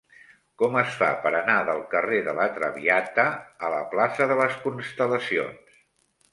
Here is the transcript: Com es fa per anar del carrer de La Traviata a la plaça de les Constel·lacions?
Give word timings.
Com 0.61 0.77
es 0.79 0.95
fa 1.01 1.09
per 1.25 1.31
anar 1.39 1.57
del 1.67 1.83
carrer 1.91 2.23
de 2.29 2.35
La 2.41 2.49
Traviata 2.57 3.27
a 3.69 3.73
la 3.77 3.85
plaça 3.95 4.31
de 4.35 4.41
les 4.43 4.59
Constel·lacions? 4.67 5.81